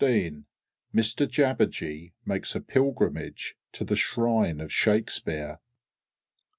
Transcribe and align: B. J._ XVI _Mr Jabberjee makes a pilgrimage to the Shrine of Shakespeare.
B. 0.01 0.07
J._ 0.07 0.07
XVI 0.09 0.45
_Mr 0.95 1.27
Jabberjee 1.29 2.13
makes 2.25 2.55
a 2.55 2.59
pilgrimage 2.59 3.55
to 3.73 3.83
the 3.83 3.95
Shrine 3.95 4.59
of 4.59 4.73
Shakespeare. 4.73 5.59